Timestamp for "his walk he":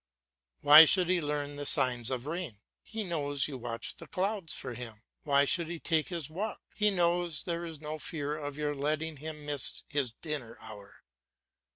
6.07-6.89